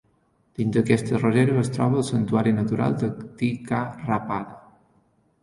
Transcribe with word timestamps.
Dins 0.59 0.77
d'aquesta 0.77 1.19
reserva 1.19 1.61
es 1.63 1.69
troba 1.75 1.99
el 2.05 2.07
santuari 2.07 2.55
natural 2.61 2.97
de 3.05 3.11
Tikarapada. 3.43 4.59